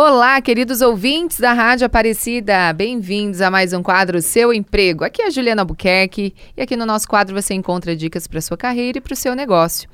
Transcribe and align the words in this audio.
Olá, 0.00 0.40
queridos 0.40 0.80
ouvintes 0.80 1.40
da 1.40 1.52
Rádio 1.52 1.84
Aparecida, 1.84 2.72
bem-vindos 2.72 3.40
a 3.40 3.50
mais 3.50 3.72
um 3.72 3.82
quadro 3.82 4.22
Seu 4.22 4.52
Emprego. 4.52 5.02
Aqui 5.02 5.22
é 5.22 5.26
a 5.26 5.30
Juliana 5.30 5.62
Albuquerque 5.62 6.36
e 6.56 6.62
aqui 6.62 6.76
no 6.76 6.86
nosso 6.86 7.08
quadro 7.08 7.34
você 7.34 7.52
encontra 7.52 7.96
dicas 7.96 8.28
para 8.28 8.40
sua 8.40 8.56
carreira 8.56 8.98
e 8.98 9.00
para 9.00 9.12
o 9.12 9.16
seu 9.16 9.34
negócio. 9.34 9.90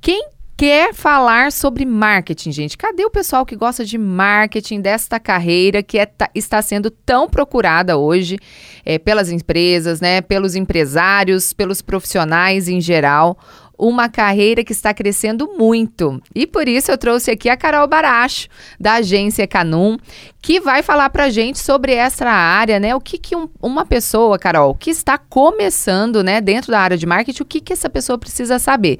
Quem 0.00 0.28
quer 0.56 0.92
falar 0.92 1.52
sobre 1.52 1.86
marketing, 1.86 2.50
gente? 2.50 2.76
Cadê 2.76 3.04
o 3.04 3.10
pessoal 3.10 3.46
que 3.46 3.54
gosta 3.54 3.84
de 3.84 3.96
marketing 3.96 4.80
desta 4.80 5.20
carreira 5.20 5.84
que 5.84 6.00
é, 6.00 6.06
tá, 6.06 6.28
está 6.34 6.60
sendo 6.60 6.90
tão 6.90 7.28
procurada 7.28 7.96
hoje 7.96 8.40
é, 8.84 8.98
pelas 8.98 9.30
empresas, 9.30 10.00
né, 10.00 10.20
pelos 10.20 10.56
empresários, 10.56 11.52
pelos 11.52 11.80
profissionais 11.80 12.68
em 12.68 12.80
geral? 12.80 13.38
Uma 13.78 14.08
carreira 14.08 14.64
que 14.64 14.72
está 14.72 14.92
crescendo 14.92 15.54
muito. 15.56 16.20
E 16.34 16.46
por 16.46 16.66
isso 16.66 16.90
eu 16.90 16.98
trouxe 16.98 17.30
aqui 17.30 17.48
a 17.48 17.56
Carol 17.56 17.86
Baracho, 17.86 18.48
da 18.78 18.94
agência 18.94 19.46
Canum, 19.46 19.96
que 20.42 20.60
vai 20.60 20.82
falar 20.82 21.10
para 21.10 21.30
gente 21.30 21.58
sobre 21.58 21.92
essa 21.92 22.26
área, 22.28 22.80
né? 22.80 22.94
O 22.94 23.00
que, 23.00 23.16
que 23.16 23.36
um, 23.36 23.48
uma 23.62 23.86
pessoa, 23.86 24.38
Carol, 24.38 24.74
que 24.74 24.90
está 24.90 25.16
começando, 25.16 26.24
né, 26.24 26.40
dentro 26.40 26.72
da 26.72 26.80
área 26.80 26.96
de 26.96 27.06
marketing, 27.06 27.42
o 27.42 27.46
que, 27.46 27.60
que 27.60 27.72
essa 27.72 27.88
pessoa 27.88 28.18
precisa 28.18 28.58
saber. 28.58 28.98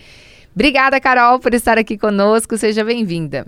Obrigada, 0.54 1.00
Carol, 1.00 1.38
por 1.38 1.54
estar 1.54 1.78
aqui 1.78 1.96
conosco. 1.96 2.56
Seja 2.56 2.84
bem-vinda. 2.84 3.46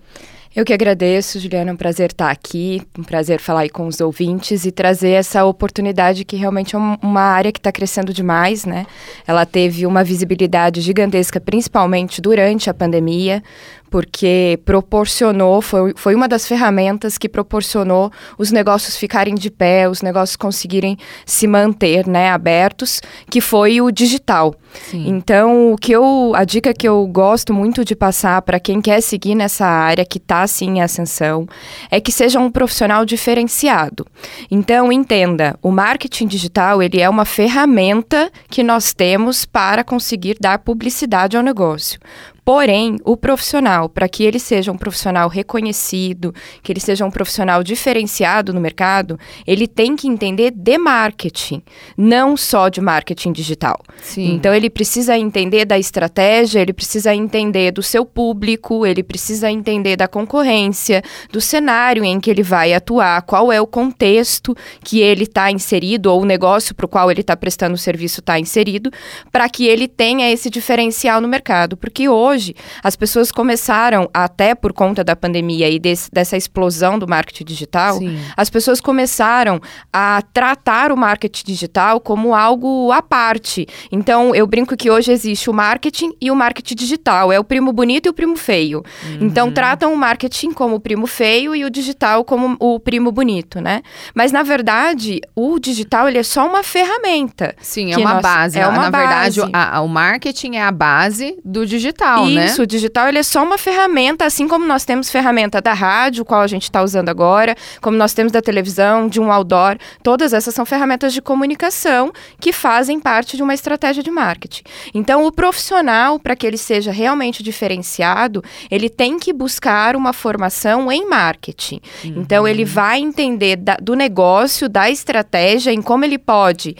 Eu 0.54 0.64
que 0.64 0.72
agradeço, 0.72 1.38
Juliana, 1.38 1.70
é 1.70 1.72
um 1.72 1.76
prazer 1.76 2.10
estar 2.10 2.28
aqui, 2.28 2.82
um 2.98 3.04
prazer 3.04 3.38
falar 3.38 3.60
aí 3.60 3.70
com 3.70 3.86
os 3.86 4.00
ouvintes 4.00 4.64
e 4.64 4.72
trazer 4.72 5.10
essa 5.10 5.44
oportunidade 5.44 6.24
que 6.24 6.34
realmente 6.34 6.74
é 6.74 6.78
uma 6.78 7.20
área 7.20 7.52
que 7.52 7.60
está 7.60 7.70
crescendo 7.70 8.12
demais, 8.12 8.64
né? 8.64 8.84
Ela 9.24 9.46
teve 9.46 9.86
uma 9.86 10.02
visibilidade 10.02 10.80
gigantesca, 10.80 11.40
principalmente 11.40 12.20
durante 12.20 12.68
a 12.68 12.74
pandemia, 12.74 13.44
porque 13.90 14.58
proporcionou, 14.64 15.60
foi, 15.60 15.92
foi 15.96 16.14
uma 16.14 16.28
das 16.28 16.46
ferramentas 16.46 17.18
que 17.18 17.28
proporcionou 17.28 18.10
os 18.38 18.52
negócios 18.52 18.96
ficarem 18.96 19.34
de 19.34 19.50
pé, 19.50 19.88
os 19.88 20.00
negócios 20.00 20.36
conseguirem 20.36 20.96
se 21.26 21.46
manter, 21.46 22.06
né, 22.06 22.30
abertos, 22.30 23.00
que 23.28 23.40
foi 23.40 23.80
o 23.80 23.90
digital. 23.90 24.54
Sim. 24.90 25.08
Então, 25.08 25.72
o 25.72 25.76
que 25.76 25.90
eu, 25.90 26.32
a 26.34 26.44
dica 26.44 26.72
que 26.72 26.86
eu 26.88 27.04
gosto 27.08 27.52
muito 27.52 27.84
de 27.84 27.96
passar 27.96 28.40
para 28.42 28.60
quem 28.60 28.80
quer 28.80 29.00
seguir 29.00 29.34
nessa 29.34 29.66
área, 29.66 30.04
que 30.04 30.18
está 30.18 30.42
assim 30.42 30.78
em 30.78 30.82
ascensão, 30.82 31.46
é 31.90 32.00
que 32.00 32.12
seja 32.12 32.38
um 32.38 32.50
profissional 32.50 33.04
diferenciado. 33.04 34.06
Então, 34.50 34.92
entenda, 34.92 35.58
o 35.60 35.72
marketing 35.72 36.28
digital, 36.28 36.80
ele 36.80 37.00
é 37.00 37.08
uma 37.08 37.24
ferramenta 37.24 38.30
que 38.48 38.62
nós 38.62 38.94
temos 38.94 39.44
para 39.44 39.82
conseguir 39.82 40.36
dar 40.40 40.60
publicidade 40.60 41.36
ao 41.36 41.42
negócio. 41.42 41.98
Porém, 42.44 42.98
o 43.04 43.16
profissional, 43.16 43.88
para 43.88 44.08
que 44.08 44.24
ele 44.24 44.38
seja 44.38 44.72
um 44.72 44.78
profissional 44.78 45.28
reconhecido, 45.28 46.34
que 46.62 46.72
ele 46.72 46.80
seja 46.80 47.04
um 47.04 47.10
profissional 47.10 47.62
diferenciado 47.62 48.52
no 48.52 48.60
mercado, 48.60 49.18
ele 49.46 49.66
tem 49.66 49.94
que 49.94 50.08
entender 50.08 50.50
de 50.50 50.78
marketing, 50.78 51.62
não 51.96 52.36
só 52.36 52.68
de 52.68 52.80
marketing 52.80 53.32
digital. 53.32 53.78
Sim. 54.02 54.34
Então, 54.34 54.54
ele 54.54 54.70
precisa 54.70 55.16
entender 55.16 55.64
da 55.64 55.78
estratégia, 55.78 56.60
ele 56.60 56.72
precisa 56.72 57.14
entender 57.14 57.70
do 57.70 57.82
seu 57.82 58.04
público, 58.04 58.86
ele 58.86 59.02
precisa 59.02 59.50
entender 59.50 59.96
da 59.96 60.08
concorrência, 60.08 61.02
do 61.30 61.40
cenário 61.40 62.04
em 62.04 62.18
que 62.18 62.30
ele 62.30 62.42
vai 62.42 62.72
atuar, 62.72 63.22
qual 63.22 63.52
é 63.52 63.60
o 63.60 63.66
contexto 63.66 64.56
que 64.82 65.00
ele 65.00 65.24
está 65.24 65.50
inserido 65.50 66.06
ou 66.06 66.22
o 66.22 66.24
negócio 66.24 66.74
para 66.74 66.86
o 66.86 66.88
qual 66.88 67.10
ele 67.10 67.20
está 67.20 67.36
prestando 67.36 67.74
o 67.74 67.78
serviço 67.78 68.20
está 68.20 68.38
inserido, 68.38 68.90
para 69.30 69.48
que 69.48 69.66
ele 69.66 69.86
tenha 69.86 70.30
esse 70.30 70.48
diferencial 70.48 71.20
no 71.20 71.28
mercado. 71.28 71.76
Porque 71.76 72.08
hoje, 72.08 72.29
hoje, 72.30 72.54
as 72.82 72.96
pessoas 72.96 73.32
começaram, 73.32 74.08
até 74.14 74.54
por 74.54 74.72
conta 74.72 75.02
da 75.02 75.14
pandemia 75.16 75.68
e 75.68 75.78
desse, 75.78 76.10
dessa 76.10 76.36
explosão 76.36 76.98
do 76.98 77.06
marketing 77.08 77.44
digital, 77.44 77.98
Sim. 77.98 78.18
as 78.36 78.48
pessoas 78.48 78.80
começaram 78.80 79.60
a 79.92 80.22
tratar 80.32 80.92
o 80.92 80.96
marketing 80.96 81.44
digital 81.44 82.00
como 82.00 82.34
algo 82.34 82.92
à 82.92 83.02
parte. 83.02 83.66
Então, 83.90 84.34
eu 84.34 84.46
brinco 84.46 84.76
que 84.76 84.90
hoje 84.90 85.12
existe 85.12 85.50
o 85.50 85.52
marketing 85.52 86.12
e 86.20 86.30
o 86.30 86.36
marketing 86.36 86.74
digital. 86.74 87.32
É 87.32 87.38
o 87.38 87.44
primo 87.44 87.72
bonito 87.72 88.06
e 88.06 88.10
o 88.10 88.12
primo 88.14 88.36
feio. 88.36 88.82
Uhum. 89.04 89.18
Então, 89.22 89.50
tratam 89.50 89.92
o 89.92 89.96
marketing 89.96 90.52
como 90.52 90.76
o 90.76 90.80
primo 90.80 91.06
feio 91.06 91.54
e 91.54 91.64
o 91.64 91.70
digital 91.70 92.24
como 92.24 92.56
o 92.60 92.78
primo 92.78 93.10
bonito, 93.10 93.60
né? 93.60 93.82
Mas, 94.14 94.32
na 94.32 94.42
verdade, 94.42 95.20
o 95.34 95.58
digital 95.58 96.08
ele 96.08 96.18
é 96.18 96.22
só 96.22 96.46
uma 96.46 96.62
ferramenta. 96.62 97.54
Sim, 97.60 97.92
é 97.92 97.98
uma 97.98 98.14
nós, 98.14 98.22
base. 98.22 98.58
É 98.58 98.66
uma 98.66 98.82
na 98.84 98.90
base. 98.90 99.40
verdade, 99.40 99.50
a, 99.52 99.76
a, 99.76 99.80
o 99.80 99.88
marketing 99.88 100.56
é 100.56 100.62
a 100.62 100.70
base 100.70 101.36
do 101.44 101.66
digital 101.66 102.19
digital, 102.24 102.44
né? 102.44 102.46
Isso, 102.46 102.62
o 102.62 102.66
digital 102.66 103.08
ele 103.08 103.18
é 103.18 103.22
só 103.22 103.42
uma 103.42 103.58
ferramenta, 103.58 104.24
assim 104.24 104.48
como 104.48 104.66
nós 104.66 104.84
temos 104.84 105.10
ferramenta 105.10 105.60
da 105.60 105.72
rádio, 105.72 106.24
qual 106.24 106.40
a 106.40 106.46
gente 106.46 106.64
está 106.64 106.82
usando 106.82 107.08
agora, 107.08 107.54
como 107.80 107.96
nós 107.96 108.12
temos 108.12 108.32
da 108.32 108.42
televisão, 108.42 109.08
de 109.08 109.20
um 109.20 109.30
outdoor, 109.32 109.76
todas 110.02 110.32
essas 110.32 110.54
são 110.54 110.64
ferramentas 110.64 111.12
de 111.12 111.20
comunicação 111.20 112.12
que 112.40 112.52
fazem 112.52 113.00
parte 113.00 113.36
de 113.36 113.42
uma 113.42 113.54
estratégia 113.54 114.02
de 114.02 114.10
marketing. 114.10 114.62
Então, 114.94 115.24
o 115.24 115.32
profissional, 115.32 116.18
para 116.18 116.36
que 116.36 116.46
ele 116.46 116.56
seja 116.56 116.90
realmente 116.90 117.42
diferenciado, 117.42 118.42
ele 118.70 118.88
tem 118.88 119.18
que 119.18 119.32
buscar 119.32 119.96
uma 119.96 120.12
formação 120.12 120.90
em 120.90 121.08
marketing. 121.08 121.80
Uhum. 122.04 122.14
Então, 122.16 122.46
ele 122.46 122.64
vai 122.64 123.00
entender 123.00 123.56
da, 123.56 123.76
do 123.76 123.94
negócio, 123.94 124.68
da 124.68 124.90
estratégia, 124.90 125.72
em 125.72 125.82
como 125.82 126.04
ele 126.04 126.18
pode, 126.18 126.76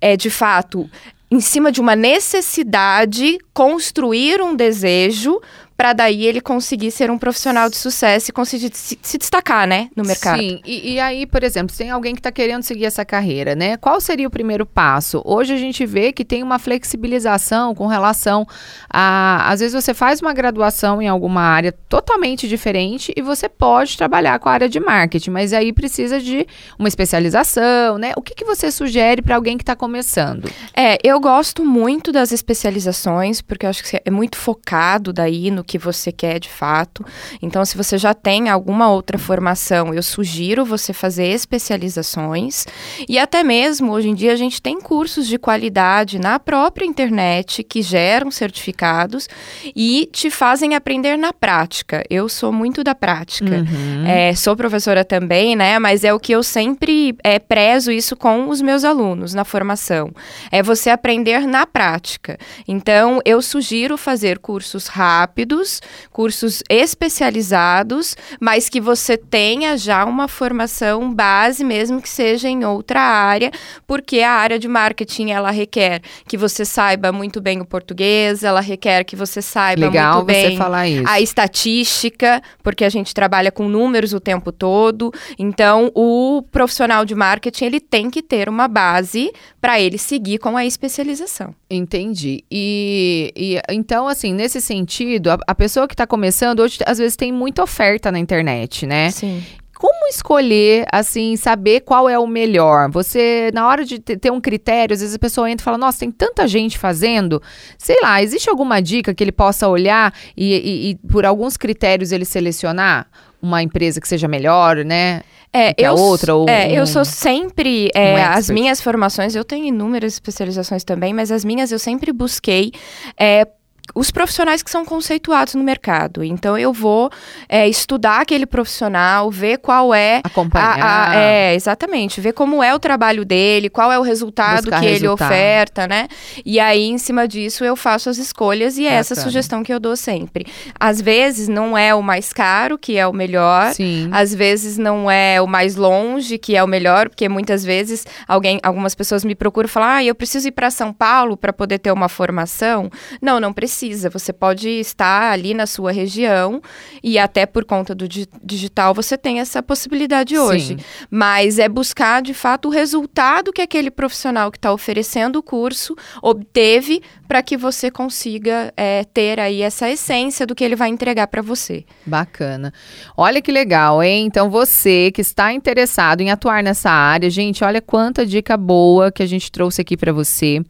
é, 0.00 0.16
de 0.16 0.30
fato, 0.30 0.88
em 1.30 1.40
cima 1.40 1.70
de 1.70 1.80
uma 1.80 1.94
necessidade, 1.94 3.38
construir 3.54 4.42
um 4.42 4.54
desejo 4.54 5.40
para 5.80 5.94
daí 5.94 6.26
ele 6.26 6.42
conseguir 6.42 6.90
ser 6.90 7.10
um 7.10 7.16
profissional 7.16 7.70
de 7.70 7.76
sucesso 7.78 8.30
e 8.30 8.32
conseguir 8.34 8.70
se, 8.74 8.98
se 9.00 9.16
destacar, 9.16 9.66
né, 9.66 9.88
no 9.96 10.04
mercado. 10.04 10.38
Sim, 10.38 10.60
e, 10.62 10.92
e 10.92 11.00
aí, 11.00 11.24
por 11.24 11.42
exemplo, 11.42 11.72
se 11.72 11.78
tem 11.78 11.88
alguém 11.88 12.12
que 12.12 12.20
está 12.20 12.30
querendo 12.30 12.62
seguir 12.62 12.84
essa 12.84 13.02
carreira, 13.02 13.54
né, 13.54 13.78
qual 13.78 13.98
seria 13.98 14.28
o 14.28 14.30
primeiro 14.30 14.66
passo? 14.66 15.22
Hoje 15.24 15.54
a 15.54 15.56
gente 15.56 15.86
vê 15.86 16.12
que 16.12 16.22
tem 16.22 16.42
uma 16.42 16.58
flexibilização 16.58 17.74
com 17.74 17.86
relação 17.86 18.46
a, 18.90 19.50
às 19.50 19.60
vezes 19.60 19.72
você 19.72 19.94
faz 19.94 20.20
uma 20.20 20.34
graduação 20.34 21.00
em 21.00 21.08
alguma 21.08 21.40
área 21.40 21.72
totalmente 21.72 22.46
diferente 22.46 23.10
e 23.16 23.22
você 23.22 23.48
pode 23.48 23.96
trabalhar 23.96 24.38
com 24.38 24.50
a 24.50 24.52
área 24.52 24.68
de 24.68 24.78
marketing, 24.78 25.30
mas 25.30 25.54
aí 25.54 25.72
precisa 25.72 26.20
de 26.20 26.46
uma 26.78 26.88
especialização, 26.88 27.96
né? 27.96 28.12
O 28.18 28.20
que, 28.20 28.34
que 28.34 28.44
você 28.44 28.70
sugere 28.70 29.22
para 29.22 29.34
alguém 29.34 29.56
que 29.56 29.62
está 29.62 29.74
começando? 29.74 30.46
É, 30.76 30.98
eu 31.02 31.18
gosto 31.18 31.64
muito 31.64 32.12
das 32.12 32.32
especializações, 32.32 33.40
porque 33.40 33.64
eu 33.64 33.70
acho 33.70 33.82
que 33.82 33.98
é 34.04 34.10
muito 34.10 34.36
focado 34.36 35.10
daí 35.10 35.50
no 35.50 35.64
que 35.70 35.78
você 35.78 36.10
quer 36.10 36.40
de 36.40 36.48
fato. 36.48 37.06
Então, 37.40 37.64
se 37.64 37.76
você 37.76 37.96
já 37.96 38.12
tem 38.12 38.48
alguma 38.48 38.90
outra 38.90 39.16
formação, 39.16 39.94
eu 39.94 40.02
sugiro 40.02 40.64
você 40.64 40.92
fazer 40.92 41.28
especializações. 41.28 42.66
E 43.08 43.20
até 43.20 43.44
mesmo, 43.44 43.92
hoje 43.92 44.08
em 44.08 44.14
dia, 44.14 44.32
a 44.32 44.36
gente 44.36 44.60
tem 44.60 44.80
cursos 44.80 45.28
de 45.28 45.38
qualidade 45.38 46.18
na 46.18 46.40
própria 46.40 46.84
internet 46.84 47.62
que 47.62 47.82
geram 47.82 48.32
certificados 48.32 49.28
e 49.76 50.08
te 50.12 50.28
fazem 50.28 50.74
aprender 50.74 51.16
na 51.16 51.32
prática. 51.32 52.02
Eu 52.10 52.28
sou 52.28 52.52
muito 52.52 52.82
da 52.82 52.94
prática. 52.94 53.58
Uhum. 53.58 54.04
É, 54.04 54.34
sou 54.34 54.56
professora 54.56 55.04
também, 55.04 55.54
né? 55.54 55.78
Mas 55.78 56.02
é 56.02 56.12
o 56.12 56.18
que 56.18 56.32
eu 56.32 56.42
sempre 56.42 57.14
é, 57.22 57.38
prezo 57.38 57.92
isso 57.92 58.16
com 58.16 58.48
os 58.48 58.60
meus 58.60 58.82
alunos 58.82 59.34
na 59.34 59.44
formação. 59.44 60.10
É 60.50 60.64
você 60.64 60.90
aprender 60.90 61.46
na 61.46 61.64
prática. 61.64 62.36
Então, 62.66 63.20
eu 63.24 63.40
sugiro 63.40 63.96
fazer 63.96 64.40
cursos 64.40 64.88
rápidos 64.88 65.59
cursos, 65.60 65.80
cursos 66.10 66.62
especializados, 66.68 68.16
mas 68.40 68.68
que 68.68 68.80
você 68.80 69.16
tenha 69.16 69.76
já 69.76 70.04
uma 70.04 70.28
formação 70.28 71.12
base, 71.12 71.64
mesmo 71.64 72.00
que 72.00 72.08
seja 72.08 72.48
em 72.48 72.64
outra 72.64 73.00
área, 73.00 73.50
porque 73.86 74.20
a 74.20 74.32
área 74.32 74.58
de 74.58 74.68
marketing 74.68 75.30
ela 75.30 75.50
requer 75.50 76.00
que 76.26 76.36
você 76.36 76.64
saiba 76.64 77.12
muito 77.12 77.40
bem 77.40 77.60
o 77.60 77.64
português, 77.64 78.42
ela 78.42 78.60
requer 78.60 79.04
que 79.04 79.16
você 79.16 79.42
saiba 79.42 79.86
Legal 79.86 80.14
muito 80.16 80.26
bem 80.26 80.58
a 81.06 81.20
estatística, 81.20 82.42
porque 82.62 82.84
a 82.84 82.88
gente 82.88 83.14
trabalha 83.14 83.52
com 83.52 83.68
números 83.68 84.12
o 84.12 84.20
tempo 84.20 84.52
todo. 84.52 85.12
Então, 85.38 85.90
o 85.94 86.42
profissional 86.50 87.04
de 87.04 87.14
marketing 87.14 87.64
ele 87.64 87.80
tem 87.80 88.10
que 88.10 88.22
ter 88.22 88.48
uma 88.48 88.68
base 88.68 89.32
para 89.60 89.80
ele 89.80 89.98
seguir 89.98 90.38
com 90.38 90.56
a 90.56 90.64
especialização. 90.64 91.54
Entendi. 91.68 92.42
E, 92.50 93.32
e 93.36 93.60
então, 93.70 94.08
assim, 94.08 94.32
nesse 94.32 94.60
sentido, 94.60 95.30
a, 95.30 95.38
a 95.46 95.54
pessoa 95.54 95.86
que 95.86 95.94
está 95.94 96.06
começando, 96.06 96.60
hoje, 96.60 96.78
às 96.86 96.98
vezes, 96.98 97.16
tem 97.16 97.32
muita 97.32 97.62
oferta 97.62 98.10
na 98.10 98.18
internet, 98.18 98.86
né? 98.86 99.10
Sim. 99.10 99.42
Como 99.74 100.06
escolher, 100.08 100.84
assim, 100.92 101.36
saber 101.36 101.80
qual 101.80 102.06
é 102.06 102.18
o 102.18 102.26
melhor? 102.26 102.90
Você, 102.90 103.50
na 103.54 103.66
hora 103.66 103.82
de 103.82 103.98
ter 103.98 104.30
um 104.30 104.38
critério, 104.38 104.92
às 104.92 105.00
vezes 105.00 105.16
a 105.16 105.18
pessoa 105.18 105.50
entra 105.50 105.62
e 105.62 105.64
fala, 105.64 105.78
nossa, 105.78 106.00
tem 106.00 106.10
tanta 106.10 106.46
gente 106.46 106.78
fazendo. 106.78 107.42
Sei 107.78 107.98
lá, 108.02 108.22
existe 108.22 108.50
alguma 108.50 108.82
dica 108.82 109.14
que 109.14 109.24
ele 109.24 109.32
possa 109.32 109.66
olhar 109.68 110.12
e, 110.36 110.52
e, 110.52 110.90
e 110.90 110.94
por 111.08 111.24
alguns 111.24 111.56
critérios 111.56 112.12
ele 112.12 112.26
selecionar 112.26 113.06
uma 113.40 113.62
empresa 113.62 114.02
que 114.02 114.08
seja 114.08 114.28
melhor, 114.28 114.84
né? 114.84 115.22
É, 115.52 115.74
eu, 115.76 115.92
a 115.92 115.94
outra 115.94 116.34
ou 116.34 116.48
é, 116.48 116.68
um, 116.68 116.70
eu 116.70 116.86
sou 116.86 117.04
sempre 117.04 117.90
é, 117.92 118.14
um 118.14 118.16
as 118.18 118.48
minhas 118.48 118.80
formações, 118.80 119.34
eu 119.34 119.44
tenho 119.44 119.64
inúmeras 119.64 120.12
especializações 120.12 120.84
também, 120.84 121.12
mas 121.12 121.32
as 121.32 121.44
minhas 121.44 121.72
eu 121.72 121.78
sempre 121.78 122.12
busquei 122.12 122.70
é, 123.18 123.46
os 123.94 124.10
profissionais 124.10 124.62
que 124.62 124.70
são 124.70 124.84
conceituados 124.84 125.54
no 125.54 125.62
mercado. 125.62 126.22
Então 126.22 126.56
eu 126.56 126.72
vou 126.72 127.10
é, 127.48 127.68
estudar 127.68 128.20
aquele 128.20 128.46
profissional, 128.46 129.30
ver 129.30 129.58
qual 129.58 129.94
é 129.94 130.20
acompanhar, 130.24 130.80
a, 130.80 131.10
a, 131.10 131.16
é 131.16 131.54
exatamente, 131.54 132.20
ver 132.20 132.32
como 132.32 132.62
é 132.62 132.74
o 132.74 132.78
trabalho 132.78 133.24
dele, 133.24 133.68
qual 133.68 133.90
é 133.90 133.98
o 133.98 134.02
resultado 134.02 134.70
que 134.70 134.76
resultado. 134.76 134.86
ele 134.86 135.08
oferta, 135.08 135.86
né? 135.86 136.08
E 136.44 136.60
aí 136.60 136.88
em 136.88 136.98
cima 136.98 137.26
disso 137.26 137.64
eu 137.64 137.76
faço 137.76 138.08
as 138.08 138.18
escolhas 138.18 138.78
e 138.78 138.86
é 138.86 138.92
essa 138.92 139.14
sugestão 139.14 139.62
que 139.62 139.72
eu 139.72 139.80
dou 139.80 139.96
sempre. 139.96 140.46
Às 140.78 141.00
vezes 141.00 141.48
não 141.48 141.76
é 141.76 141.94
o 141.94 142.02
mais 142.02 142.32
caro 142.32 142.78
que 142.78 142.96
é 142.96 143.06
o 143.06 143.12
melhor, 143.12 143.72
Sim. 143.74 144.08
às 144.12 144.34
vezes 144.34 144.78
não 144.78 145.10
é 145.10 145.40
o 145.40 145.46
mais 145.46 145.76
longe 145.76 146.38
que 146.38 146.56
é 146.56 146.62
o 146.62 146.66
melhor, 146.66 147.08
porque 147.08 147.28
muitas 147.28 147.64
vezes 147.64 148.06
alguém, 148.26 148.60
algumas 148.62 148.94
pessoas 148.94 149.24
me 149.24 149.34
procuram 149.34 149.66
e 149.66 149.70
falam: 149.70 149.88
"Ah, 149.88 150.04
eu 150.04 150.14
preciso 150.14 150.48
ir 150.48 150.52
para 150.52 150.70
São 150.70 150.92
Paulo 150.92 151.36
para 151.36 151.52
poder 151.52 151.78
ter 151.78 151.92
uma 151.92 152.08
formação". 152.08 152.90
Não, 153.20 153.40
não 153.40 153.52
precisa. 153.52 153.79
Você 153.88 154.32
pode 154.32 154.68
estar 154.68 155.32
ali 155.32 155.54
na 155.54 155.66
sua 155.66 155.92
região 155.92 156.60
e 157.02 157.18
até 157.18 157.46
por 157.46 157.64
conta 157.64 157.94
do 157.94 158.06
di 158.06 158.28
digital 158.42 158.92
você 158.92 159.16
tem 159.16 159.40
essa 159.40 159.62
possibilidade 159.62 160.38
hoje. 160.38 160.76
Sim. 160.78 160.84
Mas 161.10 161.58
é 161.58 161.68
buscar 161.68 162.22
de 162.22 162.34
fato 162.34 162.68
o 162.68 162.70
resultado 162.70 163.52
que 163.52 163.62
aquele 163.62 163.90
profissional 163.90 164.50
que 164.50 164.58
está 164.58 164.72
oferecendo 164.72 165.38
o 165.38 165.42
curso 165.42 165.94
obteve 166.22 167.02
para 167.26 167.42
que 167.42 167.56
você 167.56 167.90
consiga 167.90 168.72
é, 168.76 169.04
ter 169.04 169.38
aí 169.38 169.62
essa 169.62 169.88
essência 169.88 170.46
do 170.46 170.54
que 170.54 170.64
ele 170.64 170.76
vai 170.76 170.88
entregar 170.88 171.26
para 171.28 171.42
você. 171.42 171.84
Bacana. 172.04 172.72
Olha 173.16 173.40
que 173.40 173.52
legal, 173.52 174.02
hein? 174.02 174.26
Então 174.26 174.50
você 174.50 175.10
que 175.12 175.20
está 175.20 175.52
interessado 175.52 176.20
em 176.20 176.30
atuar 176.30 176.62
nessa 176.62 176.90
área, 176.90 177.30
gente, 177.30 177.62
olha 177.62 177.80
quanta 177.80 178.26
dica 178.26 178.56
boa 178.56 179.12
que 179.12 179.22
a 179.22 179.26
gente 179.26 179.50
trouxe 179.50 179.80
aqui 179.80 179.96
para 179.96 180.12
você 180.12 180.62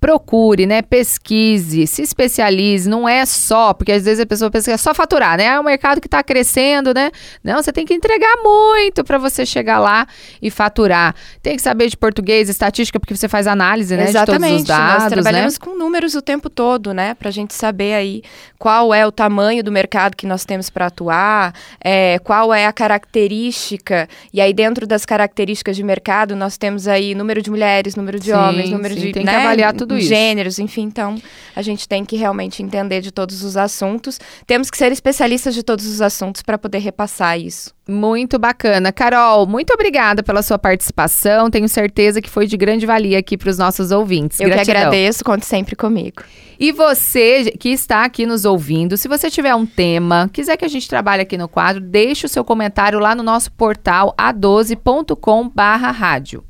procure, 0.00 0.66
né? 0.66 0.82
Pesquise, 0.82 1.86
se 1.86 2.02
especialize. 2.02 2.88
Não 2.88 3.08
é 3.08 3.24
só, 3.24 3.72
porque 3.72 3.92
às 3.92 4.04
vezes 4.04 4.20
a 4.20 4.26
pessoa 4.26 4.50
pensa 4.50 4.70
que 4.70 4.74
é 4.74 4.76
só 4.76 4.94
faturar, 4.94 5.36
né? 5.38 5.44
É 5.46 5.60
um 5.60 5.64
mercado 5.64 6.00
que 6.00 6.06
está 6.06 6.22
crescendo, 6.22 6.94
né? 6.94 7.10
Não, 7.42 7.62
você 7.62 7.72
tem 7.72 7.84
que 7.84 7.94
entregar 7.94 8.36
muito 8.42 9.02
para 9.02 9.18
você 9.18 9.44
chegar 9.44 9.78
lá 9.78 10.06
e 10.40 10.50
faturar. 10.50 11.14
Tem 11.42 11.56
que 11.56 11.62
saber 11.62 11.88
de 11.88 11.96
português, 11.96 12.48
estatística, 12.48 13.00
porque 13.00 13.16
você 13.16 13.28
faz 13.28 13.46
análise, 13.46 13.96
né? 13.96 14.04
Exatamente. 14.04 14.42
De 14.42 14.48
todos 14.48 14.60
os 14.60 14.66
dados, 14.68 15.02
Nós 15.02 15.12
trabalhamos 15.12 15.54
né? 15.54 15.60
com 15.64 15.76
números 15.76 16.14
o 16.14 16.22
tempo 16.22 16.48
todo, 16.48 16.92
né? 16.92 17.14
Para 17.14 17.28
a 17.28 17.32
gente 17.32 17.54
saber 17.54 17.94
aí 17.94 18.22
qual 18.58 18.94
é 18.94 19.06
o 19.06 19.10
tamanho 19.10 19.64
do 19.64 19.72
mercado 19.72 20.16
que 20.16 20.26
nós 20.26 20.44
temos 20.44 20.70
para 20.70 20.86
atuar, 20.86 21.52
é, 21.82 22.18
qual 22.20 22.54
é 22.54 22.66
a 22.66 22.72
característica. 22.72 24.08
E 24.32 24.40
aí, 24.40 24.52
dentro 24.52 24.86
das 24.86 25.04
características 25.04 25.74
de 25.74 25.82
mercado, 25.82 26.36
nós 26.36 26.56
temos 26.56 26.86
aí 26.86 27.14
número 27.14 27.42
de 27.42 27.50
mulheres, 27.50 27.96
número 27.96 28.20
de 28.20 28.26
sim, 28.26 28.32
homens, 28.32 28.70
número 28.70 28.94
sim, 28.94 29.00
de. 29.00 29.12
Tem 29.12 29.24
né? 29.24 29.32
que 29.32 29.36
avaliar 29.38 29.72
tudo 29.74 29.95
isso. 29.98 30.08
Gêneros, 30.08 30.58
enfim. 30.58 30.82
Então, 30.82 31.16
a 31.54 31.62
gente 31.62 31.88
tem 31.88 32.04
que 32.04 32.16
realmente 32.16 32.62
entender 32.62 33.00
de 33.00 33.10
todos 33.10 33.42
os 33.42 33.56
assuntos. 33.56 34.20
Temos 34.46 34.70
que 34.70 34.76
ser 34.76 34.92
especialistas 34.92 35.54
de 35.54 35.62
todos 35.62 35.86
os 35.86 36.00
assuntos 36.00 36.42
para 36.42 36.58
poder 36.58 36.78
repassar 36.78 37.38
isso. 37.38 37.74
Muito 37.88 38.38
bacana. 38.38 38.92
Carol, 38.92 39.46
muito 39.46 39.72
obrigada 39.72 40.22
pela 40.22 40.42
sua 40.42 40.58
participação. 40.58 41.48
Tenho 41.48 41.68
certeza 41.68 42.20
que 42.20 42.28
foi 42.28 42.46
de 42.46 42.56
grande 42.56 42.84
valia 42.84 43.18
aqui 43.18 43.38
para 43.38 43.48
os 43.48 43.58
nossos 43.58 43.92
ouvintes. 43.92 44.40
Eu 44.40 44.48
Gratidão. 44.48 44.74
que 44.74 44.78
agradeço, 44.78 45.24
conte 45.24 45.46
sempre 45.46 45.76
comigo. 45.76 46.24
E 46.58 46.72
você 46.72 47.52
que 47.60 47.68
está 47.68 48.04
aqui 48.04 48.26
nos 48.26 48.44
ouvindo, 48.44 48.96
se 48.96 49.06
você 49.06 49.30
tiver 49.30 49.54
um 49.54 49.66
tema, 49.66 50.28
quiser 50.32 50.56
que 50.56 50.64
a 50.64 50.68
gente 50.68 50.88
trabalhe 50.88 51.22
aqui 51.22 51.38
no 51.38 51.48
quadro, 51.48 51.80
deixe 51.80 52.26
o 52.26 52.28
seu 52.28 52.44
comentário 52.44 52.98
lá 52.98 53.14
no 53.14 53.22
nosso 53.22 53.52
portal 53.52 54.12
a12.com/rádio. 54.18 56.42